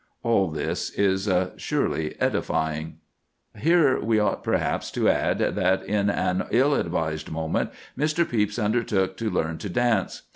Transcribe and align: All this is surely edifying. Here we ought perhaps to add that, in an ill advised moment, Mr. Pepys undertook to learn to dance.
All 0.23 0.49
this 0.49 0.89
is 0.89 1.29
surely 1.57 2.19
edifying. 2.19 2.97
Here 3.55 3.99
we 3.99 4.17
ought 4.17 4.43
perhaps 4.43 4.89
to 4.93 5.07
add 5.07 5.37
that, 5.37 5.85
in 5.85 6.09
an 6.09 6.45
ill 6.49 6.73
advised 6.73 7.29
moment, 7.29 7.69
Mr. 7.95 8.27
Pepys 8.27 8.57
undertook 8.57 9.15
to 9.17 9.29
learn 9.29 9.59
to 9.59 9.69
dance. 9.69 10.23